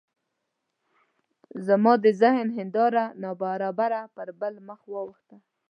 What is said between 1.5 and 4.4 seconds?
زما د ذهن هنداره ناببره پر